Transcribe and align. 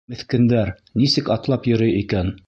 Меҫкендәр, 0.11 0.71
нисек 1.01 1.29
атлап 1.35 1.69
йөрөй 1.73 1.95
икән? 2.03 2.33